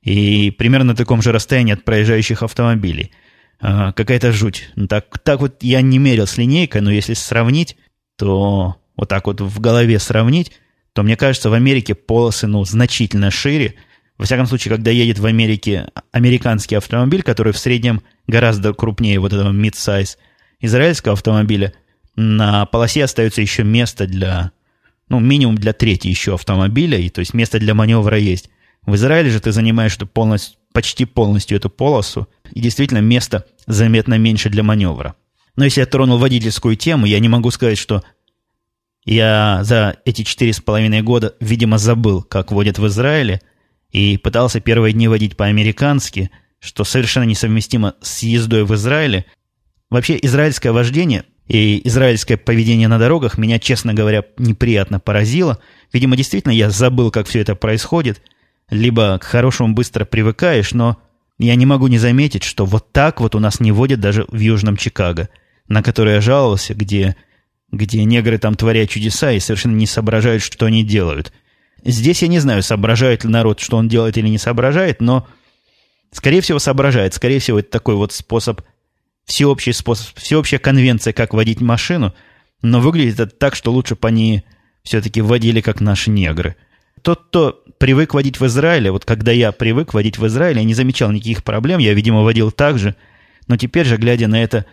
[0.01, 3.11] и примерно на таком же расстоянии от проезжающих автомобилей–
[3.59, 4.69] а, какая-то жуть.
[4.75, 7.75] Ну, так, так вот я не мерил с линейкой, но если сравнить,
[8.15, 10.51] то вот так вот в голове сравнить,
[10.93, 13.75] то мне кажется, в Америке полосы ну, значительно шире.
[14.17, 19.33] Во всяком случае, когда едет в Америке американский автомобиль, который в среднем гораздо крупнее вот
[19.33, 20.17] этого mid-size
[20.59, 21.73] израильского автомобиля,
[22.15, 24.51] на полосе остается еще место для,
[25.09, 28.49] ну, минимум для третьей еще автомобиля, и то есть место для маневра есть.
[28.85, 34.17] В Израиле же ты занимаешь эту полностью, почти полностью эту полосу, и действительно место заметно
[34.17, 35.15] меньше для маневра.
[35.55, 38.03] Но если я тронул водительскую тему, я не могу сказать, что
[39.05, 43.41] я за эти четыре с половиной года, видимо, забыл, как водят в Израиле,
[43.91, 49.25] и пытался первые дни водить по-американски, что совершенно несовместимо с ездой в Израиле.
[49.89, 55.59] Вообще, израильское вождение и израильское поведение на дорогах меня, честно говоря, неприятно поразило.
[55.93, 58.21] Видимо, действительно, я забыл, как все это происходит.
[58.69, 60.97] Либо к хорошему быстро привыкаешь, но
[61.39, 64.39] я не могу не заметить, что вот так вот у нас не водят даже в
[64.39, 65.29] Южном Чикаго,
[65.69, 67.15] на который я жаловался, где,
[67.71, 71.31] где негры там творят чудеса и совершенно не соображают, что они делают.
[71.85, 75.27] Здесь я не знаю, соображает ли народ, что он делает или не соображает, но,
[76.11, 77.13] скорее всего, соображает.
[77.13, 78.61] Скорее всего, это такой вот способ,
[79.27, 82.15] всеобщий способ, всеобщая конвенция, как водить машину,
[82.63, 84.43] но выглядит это так, что лучше бы они
[84.81, 86.55] все-таки водили, как наши негры–
[87.01, 90.73] тот, кто привык водить в Израиле, вот когда я привык водить в Израиле, я не
[90.73, 92.95] замечал никаких проблем, я, видимо, водил так же,
[93.47, 94.65] но теперь же, глядя на это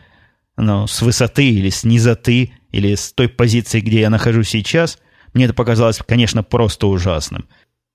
[0.57, 4.99] ну, с высоты или с низоты, или с той позиции, где я нахожусь сейчас,
[5.33, 7.47] Мне это показалось, конечно, просто ужасным.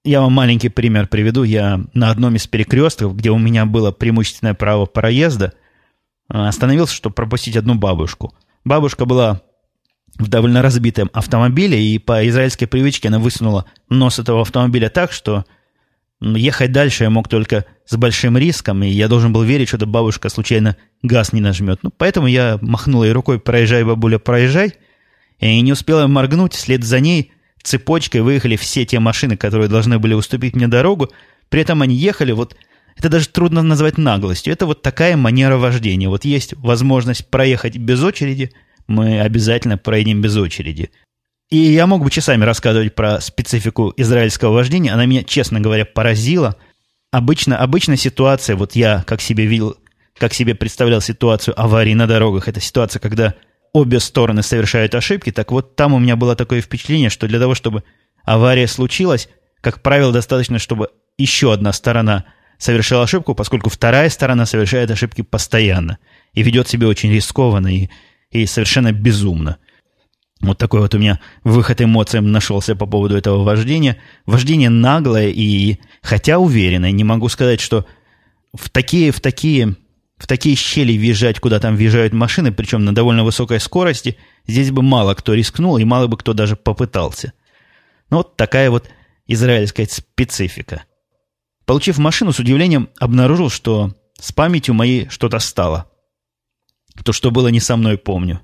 [0.05, 1.43] Я вам маленький пример приведу.
[1.43, 5.53] Я на одном из перекрестков, где у меня было преимущественное право проезда,
[6.29, 8.33] остановился, чтобы пропустить одну бабушку.
[8.63, 9.41] Бабушка была
[10.17, 15.45] в довольно разбитом автомобиле, и по израильской привычке она высунула нос этого автомобиля так, что
[16.21, 19.85] ехать дальше я мог только с большим риском, и я должен был верить, что эта
[19.85, 21.79] бабушка случайно газ не нажмет.
[21.81, 24.73] Ну, поэтому я махнул ей рукой «проезжай, бабуля, проезжай»,
[25.39, 27.31] и не успела моргнуть, вслед за ней
[27.63, 31.09] цепочкой выехали все те машины, которые должны были уступить мне дорогу,
[31.49, 32.55] при этом они ехали вот
[32.99, 34.53] это даже трудно назвать наглостью.
[34.53, 36.09] Это вот такая манера вождения.
[36.09, 38.51] Вот есть возможность проехать без очереди–
[38.89, 40.89] мы обязательно проедем без очереди.
[41.49, 44.93] И я мог бы часами рассказывать про специфику израильского вождения.
[44.93, 46.57] Она меня, честно говоря, поразила.
[47.12, 49.77] Обычно, обычная ситуация, вот я как себе видел,
[50.17, 53.35] как себе представлял ситуацию аварии на дорогах, это ситуация, когда
[53.73, 57.53] обе стороны совершают ошибки, так вот там у меня было такое впечатление, что для того,
[57.55, 57.83] чтобы
[58.23, 59.29] авария случилась,
[59.62, 62.25] как правило, достаточно, чтобы еще одна сторона
[62.59, 65.97] совершила ошибку, поскольку вторая сторона совершает ошибки постоянно
[66.33, 67.89] и ведет себя очень рискованно и
[68.31, 69.57] и совершенно безумно.
[70.41, 73.97] Вот такой вот у меня выход эмоциям нашелся по поводу этого вождения.
[74.25, 77.85] Вождение наглое и, хотя уверенное, не могу сказать, что
[78.53, 79.75] в такие, в такие,
[80.17, 84.17] в такие щели въезжать, куда там въезжают машины, причем на довольно высокой скорости,
[84.47, 87.33] здесь бы мало кто рискнул и мало бы кто даже попытался.
[88.09, 88.89] Ну вот такая вот
[89.27, 90.83] израильская специфика.
[91.69, 95.86] Получив машину, с удивлением обнаружил, что с памятью моей что-то стало.
[97.05, 98.41] То, что было не со мной, помню.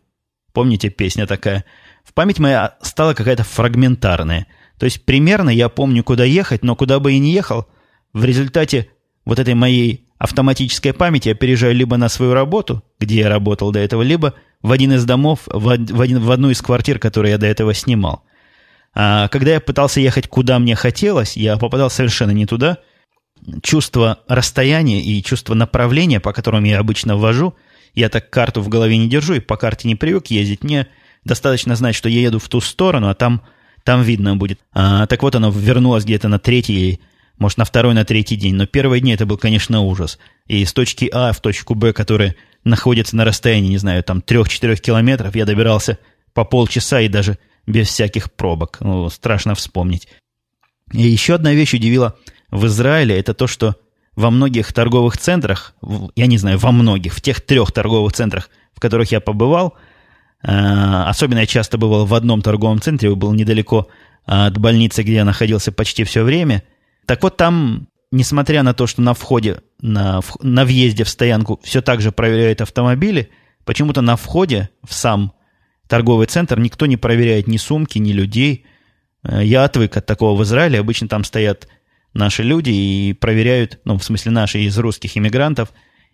[0.54, 1.66] Помните, песня такая?
[2.04, 4.46] В память моя стала какая-то фрагментарная.
[4.78, 7.66] То есть примерно я помню, куда ехать, но куда бы и не ехал,
[8.14, 8.90] в результате
[9.26, 13.80] вот этой моей автоматической памяти я переезжаю либо на свою работу, где я работал до
[13.80, 17.48] этого, либо в один из домов, в, один, в одну из квартир, которые я до
[17.48, 18.24] этого снимал.
[18.94, 22.78] А когда я пытался ехать куда мне хотелось, я попадал совершенно не туда.
[23.62, 27.56] Чувство расстояния и чувство направления, по которым я обычно ввожу–
[27.96, 30.64] я так карту в голове не держу и по карте не привык ездить.
[30.64, 30.88] Мне
[31.24, 33.42] достаточно знать, что я еду в ту сторону, а там,
[33.84, 34.60] там видно будет.
[34.74, 37.00] А, так вот, оно вернулось где-то на третий,
[37.40, 38.56] может, на второй, на третий день.
[38.56, 40.20] Но первые дни это был, конечно, ужас.
[40.46, 44.76] И с точки А в точку Б, которая находится на расстоянии, не знаю, там 3-4
[44.76, 45.98] километров, я добирался
[46.34, 48.78] по полчаса и даже без всяких пробок.
[48.82, 50.10] Ну, страшно вспомнить.
[50.92, 52.18] И еще одна вещь удивила
[52.56, 53.76] в Израиле, это то, что
[54.16, 55.76] во многих торговых центрах,
[56.16, 59.76] я не знаю, во многих, в тех трех торговых центрах, в которых я побывал,
[60.42, 63.88] э, особенно я часто бывал в одном торговом центре, был недалеко
[64.26, 66.64] от больницы, где я находился почти все время.
[67.06, 71.82] Так вот там, несмотря на то, что на входе, на, на въезде в стоянку все
[71.82, 73.30] так же проверяют автомобили,
[73.66, 75.34] почему-то на входе в сам
[75.88, 78.66] торговый центр никто не проверяет ни сумки, ни людей.
[79.24, 80.80] Э, я отвык от такого в Израиле.
[80.80, 81.68] Обычно там стоят
[82.16, 85.72] наши люди и проверяют, ну, в смысле наши из русских иммигрантов,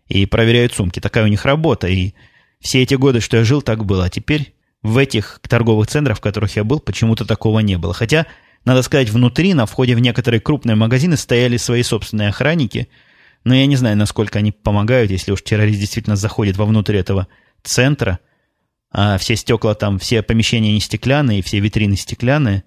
[0.07, 0.99] и проверяют сумки.
[0.99, 1.87] Такая у них работа.
[1.87, 2.13] И
[2.59, 4.05] все эти годы, что я жил, так было.
[4.05, 7.93] А теперь в этих торговых центрах, в которых я был, почему-то такого не было.
[7.93, 8.25] Хотя,
[8.65, 12.89] надо сказать, внутри, на входе в некоторые крупные магазины стояли свои собственные охранники.
[13.43, 17.27] Но я не знаю, насколько они помогают, если уж террорист действительно заходит вовнутрь этого
[17.63, 18.19] центра,
[18.91, 22.63] а все стекла там, все помещения не стеклянные, все витрины стеклянные.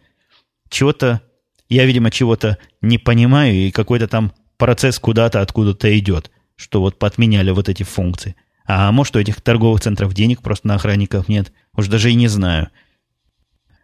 [0.71, 1.21] Чего-то
[1.69, 7.51] я, видимо, чего-то не понимаю, и какой-то там процесс куда-то откуда-то идет, что вот подменяли
[7.51, 8.37] вот эти функции.
[8.67, 11.53] А может, у этих торговых центров денег просто на охранников нет?
[11.77, 12.71] Уж даже и не знаю.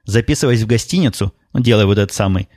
[0.05, 2.49] Записываясь в гостиницу, ну, делая вот этот самый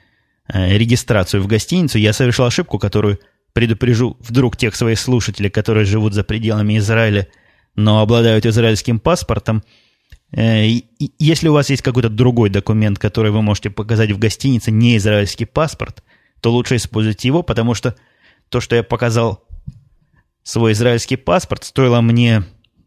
[0.48, 3.20] э, регистрацию в гостиницу, я совершил ошибку, которую
[3.52, 7.28] предупрежу вдруг тех своих слушателей, которые живут за пределами Израиля,
[7.76, 9.64] но обладают израильским паспортом–
[10.36, 15.46] если у вас есть какой-то другой документ, который вы можете показать в гостинице, не израильский
[15.46, 16.04] паспорт,
[16.42, 17.96] то лучше используйте его, потому что
[18.50, 19.44] то, что я показал
[20.44, 22.44] свой израильский паспорт, стоило мне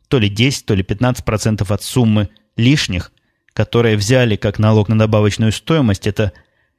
[0.08, 3.12] то ли 10, то ли 15% от суммы лишних,
[3.52, 6.06] которые взяли как налог на добавочную стоимость.
[6.06, 6.32] Это,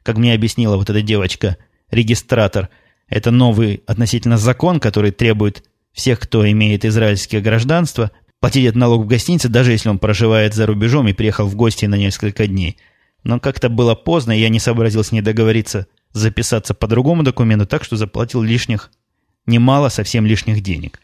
[0.03, 1.57] как мне объяснила вот эта девочка,
[1.89, 2.69] регистратор,
[3.07, 9.07] это новый относительно закон, который требует всех, кто имеет израильское гражданство, платить этот налог в
[9.07, 12.77] гостинице, даже если он проживает за рубежом и приехал в гости на несколько дней.
[13.23, 17.65] Но как-то было поздно, и я не сообразил с ней договориться записаться по другому документу,
[17.65, 18.91] так что заплатил лишних,
[19.45, 20.99] немало, совсем лишних денег.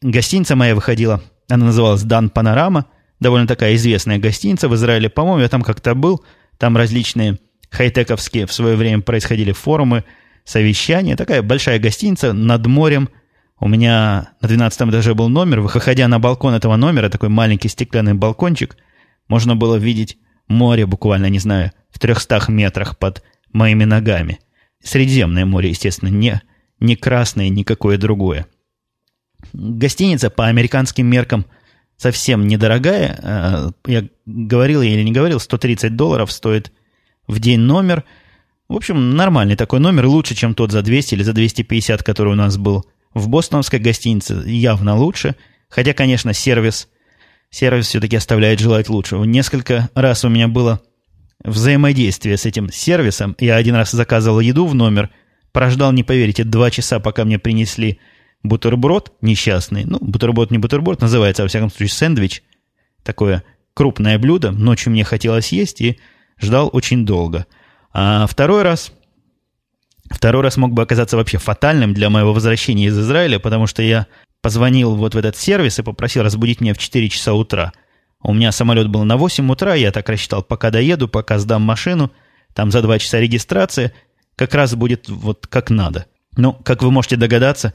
[0.00, 2.86] Гостиница моя выходила, она называлась «Дан Панорама»,
[3.20, 5.08] довольно такая известная гостиница в Израиле.
[5.08, 6.24] По-моему, я там как-то был,
[6.58, 7.38] там различные
[7.70, 10.04] хай-тековские в свое время происходили форумы,
[10.44, 11.16] совещания.
[11.16, 13.08] Такая большая гостиница над морем–
[13.62, 18.12] у меня на 12 этаже был номер, выходя на балкон этого номера, такой маленький стеклянный
[18.12, 18.76] балкончик,
[19.28, 23.22] можно было видеть море буквально, не знаю, в 300 метрах под
[23.52, 24.40] моими ногами.
[24.82, 26.42] Средиземное море, естественно, не,
[26.80, 28.48] не красное, никакое другое.
[29.52, 31.46] Гостиница по американским меркам
[31.96, 33.16] совсем недорогая.
[33.22, 36.72] А, я говорил или не говорил, 130 долларов стоит
[37.28, 38.02] в день номер.
[38.68, 42.36] В общем, нормальный такой номер, лучше, чем тот за 200 или за 250, который у
[42.36, 45.36] нас был в бостонской гостинице, явно лучше.
[45.68, 46.88] Хотя, конечно, сервис,
[47.50, 49.24] сервис все-таки оставляет желать лучшего.
[49.24, 50.80] Несколько раз у меня было
[51.44, 53.36] взаимодействие с этим сервисом.
[53.38, 55.10] Я один раз заказывал еду в номер,
[55.52, 57.98] прождал, не поверите, два часа, пока мне принесли
[58.42, 59.84] бутерброд несчастный.
[59.84, 62.42] Ну, бутерброд не бутерброд, называется, во всяком случае, сэндвич.
[63.02, 63.42] Такое
[63.74, 64.50] крупное блюдо.
[64.50, 65.98] Ночью мне хотелось есть и
[66.40, 67.46] ждал очень долго.
[67.92, 68.92] А второй раз...
[70.12, 74.06] Второй раз мог бы оказаться вообще фатальным для моего возвращения из Израиля, потому что я
[74.40, 77.72] позвонил вот в этот сервис и попросил разбудить меня в 4 часа утра.
[78.22, 82.12] У меня самолет был на 8 утра, я так рассчитал, пока доеду, пока сдам машину,
[82.54, 83.92] там за 2 часа регистрация,
[84.36, 86.06] как раз будет вот как надо.
[86.36, 87.72] Но, как вы можете догадаться,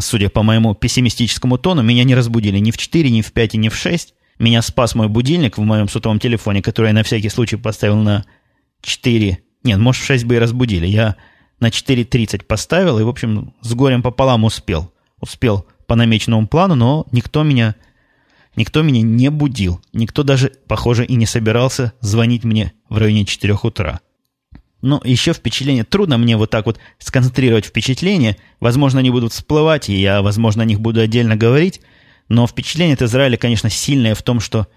[0.00, 3.68] судя по моему пессимистическому тону, меня не разбудили ни в 4, ни в 5, ни
[3.68, 4.14] в 6.
[4.38, 8.24] Меня спас мой будильник в моем сотовом телефоне, который я на всякий случай поставил на
[8.82, 9.38] 4.
[9.64, 10.86] Нет, может, в 6 бы и разбудили.
[10.86, 11.16] Я
[11.58, 14.92] на 4.30 поставил и, в общем, с горем пополам успел.
[15.20, 17.74] Успел по намеченному плану, но никто меня
[18.56, 19.80] Никто меня не будил.
[19.92, 24.00] Никто даже, похоже, и не собирался звонить мне в районе 4 утра.
[24.80, 25.84] Но еще впечатление.
[25.84, 28.36] Трудно мне вот так вот сконцентрировать впечатления.
[28.60, 31.80] Возможно, они будут всплывать, и я, возможно, о них буду отдельно говорить.
[32.28, 34.68] Но впечатление от Израиля, конечно, сильное в том, что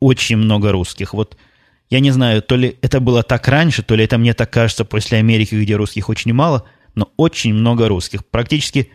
[0.00, 1.12] очень много русских.
[1.12, 1.36] Вот
[1.90, 4.84] я не знаю, то ли это было так раньше, то ли это мне так кажется
[4.84, 8.26] после Америки, где русских очень мало, но очень много русских.
[8.26, 8.90] Практически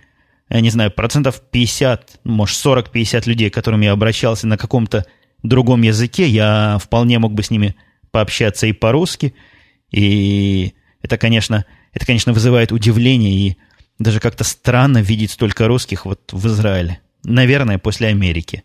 [0.49, 5.06] я не знаю, процентов 50, может 40-50 людей, к которым я обращался на каком-то
[5.41, 7.75] другом языке, я вполне мог бы с ними
[8.12, 9.34] пообщаться и по-русски.
[9.91, 13.58] И это, конечно, это, конечно, вызывает удивление и
[13.99, 16.99] даже как-то странно видеть столько русских вот в Израиле.
[17.23, 18.63] Наверное, после Америки.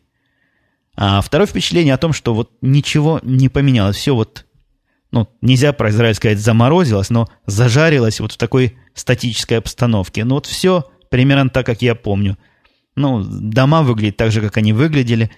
[1.00, 3.94] А второе впечатление о том, что вот ничего не поменялось.
[3.94, 4.46] Все вот,
[5.12, 10.24] ну, нельзя про Израиль сказать заморозилось, но зажарилось вот в такой статической обстановке.
[10.24, 12.36] Ну вот все примерно так, как я помню.
[12.96, 15.30] Ну, дома выглядят так же, как они выглядели.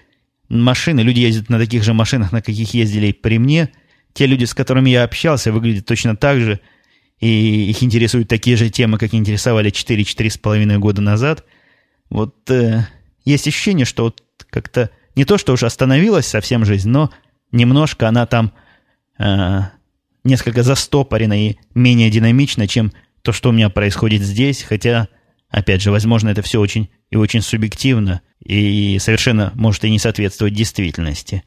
[0.49, 3.69] Машины, люди ездят на таких же машинах, на каких ездили и при мне.
[4.13, 6.59] Те люди, с которыми я общался, выглядят точно так же.
[7.19, 11.45] И их интересуют такие же темы, как интересовали 4-4,5 года назад.
[12.09, 12.87] Вот э,
[13.25, 14.89] есть ощущение, что вот как-то
[15.21, 17.11] не то, что уж остановилась совсем жизнь, но
[17.51, 18.51] немножко она там
[19.19, 19.59] э,
[20.23, 25.07] несколько застопорена и менее динамична, чем то, что у меня происходит здесь, хотя
[25.51, 30.53] Опять же, возможно, это все очень и очень субъективно, и совершенно может и не соответствовать
[30.53, 31.43] действительности.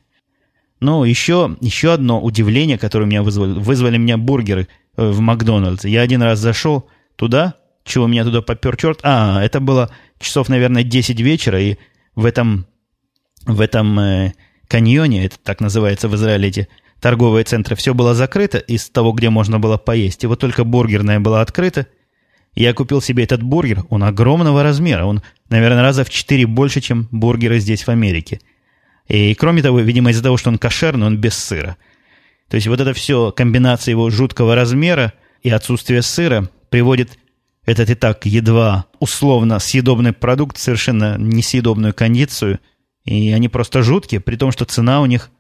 [0.79, 5.89] Но еще, еще одно удивление, которое меня вызвали, вызвали меня бургеры э, в Макдональдсе.
[5.89, 9.01] Я один раз зашел туда, чего меня туда попер черт.
[9.03, 11.77] А, это было часов, наверное, 10 вечера, и
[12.15, 12.67] в этом,
[13.47, 14.33] в этом э,
[14.69, 16.69] каньоне, это так называется в Израиле эти
[17.01, 20.25] торговые центры, все было закрыто из того, где можно было поесть.
[20.25, 21.87] И вот только бургерная была открыта,
[22.55, 27.09] я купил себе этот бургер, он огромного размера, он, наверное, раза в четыре больше, чем
[27.11, 28.41] бургеры здесь в Америке.
[29.09, 31.77] И кроме того, видимо, из-за того, что он кошерный, он без сыра.
[32.49, 37.19] То есть вот это все, комбинация его жуткого размера и отсутствие сыра приводит
[37.67, 42.61] этот и так едва условно съедобный продукт совершенно несъедобную кондицию.
[43.05, 45.31] И они просто жуткие, при том, что цена у них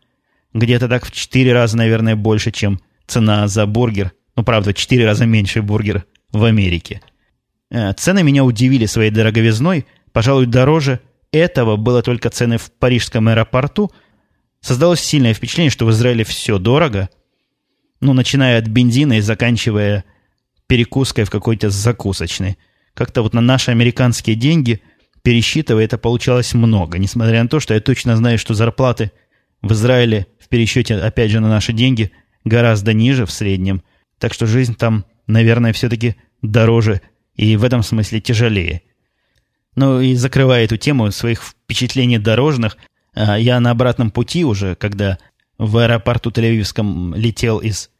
[0.53, 4.12] где-то так в четыре раза, наверное, больше, чем цена за бургер.
[4.37, 7.00] Ну, правда, в четыре раза меньше бургер в Америке.
[7.70, 11.00] Э, цены меня удивили своей дороговизной, пожалуй, дороже
[11.33, 13.90] этого было только цены в парижском аэропорту.
[14.61, 17.09] Создалось сильное впечатление, что в Израиле все дорого,
[18.01, 20.05] ну, начиная от бензина и заканчивая
[20.66, 22.57] перекуской в какой-то закусочной.
[22.95, 24.80] Как-то вот на наши американские деньги,
[25.25, 29.11] пересчитывая, это получалось много, несмотря на то, что я точно знаю, что зарплаты
[29.62, 32.12] в Израиле в пересчете, опять же, на наши деньги
[32.45, 33.83] гораздо ниже в среднем.
[34.18, 37.01] Так что жизнь там наверное, все-таки дороже
[37.35, 38.83] и в этом смысле тяжелее.
[39.77, 42.77] Ну и закрывая эту тему своих впечатлений дорожных,
[43.14, 45.18] а, я на обратном пути уже, когда
[45.59, 47.91] в аэропорту Тель-Авивском летел из,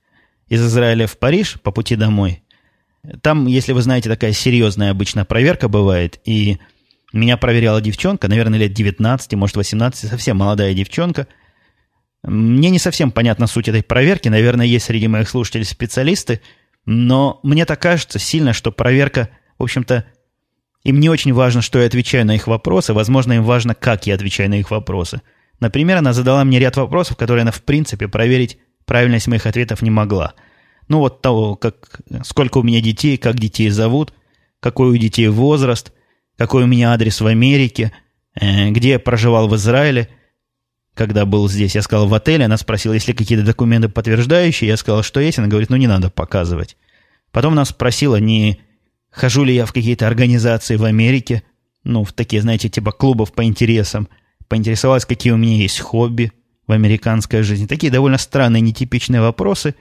[0.49, 2.43] из Израиля в Париж по пути домой,
[3.21, 6.59] там, если вы знаете, такая серьезная обычно проверка бывает, и
[7.19, 11.27] меня проверяла девчонка, наверное, лет 19, может 18, совсем молодая девчонка.
[12.23, 16.41] Мне не совсем понятна суть этой проверки, наверное, есть среди моих слушателей специалисты–
[16.87, 20.05] но мне так кажется сильно, что проверка, в общем-то,
[20.83, 24.15] им не очень важно, что я отвечаю на их вопросы, возможно, им важно, как я
[24.15, 25.23] отвечаю на их вопросы.
[25.61, 29.91] Например, она задала мне ряд вопросов, которые она, в принципе, проверить правильность моих ответов не
[29.91, 30.35] могла.
[30.89, 34.13] Ну, вот того, как, сколько у меня детей, как детей зовут,
[34.61, 35.93] какой у детей возраст,
[36.37, 37.93] какой у меня адрес в Америке,
[38.35, 40.09] э, где я проживал в Израиле,
[40.95, 41.75] когда был здесь.
[41.75, 44.69] Я сказал в отеле, она спросила, есть ли какие-то документы подтверждающие.
[44.69, 45.39] Я сказал, что есть.
[45.39, 46.77] Она говорит, ну, не надо показывать.
[47.33, 48.61] Потом она спросила, не
[49.11, 51.43] хожу ли я в какие-то организации в Америке,
[51.83, 54.09] ну, в такие, знаете, типа клубов по интересам.
[54.49, 56.33] Поинтересовалась, какие у меня есть хобби
[56.67, 57.67] в американской жизни.
[57.67, 59.75] Такие довольно странные, нетипичные вопросы.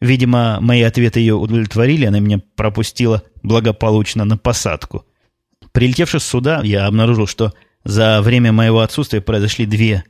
[0.00, 5.04] Видимо, мои ответы ее удовлетворили, она меня пропустила благополучно на посадку.
[5.72, 7.52] Прилетевшись сюда, я обнаружил, что
[7.84, 10.04] за время моего отсутствия произошли две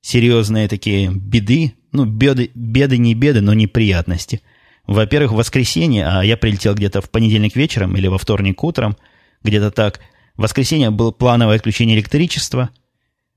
[0.00, 1.74] серьезные такие беды.
[1.92, 4.42] Ну, беды, беды не беды, но неприятности.
[4.86, 8.96] Во-первых, в воскресенье, а я прилетел где-то в понедельник вечером или во вторник утром,
[9.42, 10.00] где-то так.
[10.36, 12.70] В воскресенье было плановое отключение электричества.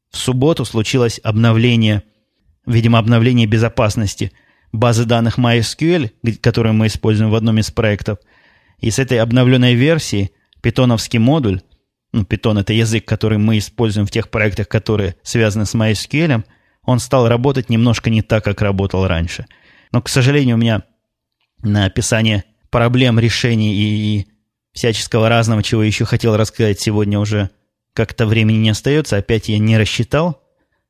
[0.10, 2.04] В субботу случилось обновление,
[2.66, 4.32] видимо, обновление безопасности
[4.72, 8.20] базы данных MySQL, которую мы используем в одном из проектов.
[8.80, 10.32] И с этой обновленной версии
[10.66, 11.62] питоновский модуль,
[12.12, 16.44] ну, Python это язык, который мы используем в тех проектах, которые связаны с MySQL,
[16.82, 19.46] он стал работать немножко не так, как работал раньше.
[19.92, 20.82] Но, к сожалению, у меня
[21.62, 24.28] на описание проблем, решений и
[24.74, 27.52] всяческого разного, чего еще хотел рассказать сегодня уже
[27.94, 29.18] как-то времени не остается.
[29.18, 30.42] Опять я не рассчитал.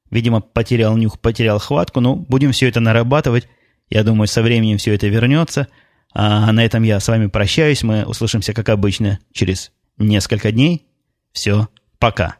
[0.09, 1.99] Видимо, потерял нюх, потерял хватку.
[1.99, 3.49] Ну, будем все это нарабатывать.
[3.89, 5.67] Я думаю, со временем все это вернется.
[6.18, 7.84] А на этом я с вами прощаюсь.
[7.84, 10.88] Мы услышимся, как обычно, через несколько дней.
[11.34, 11.68] Все,
[11.99, 12.38] пока.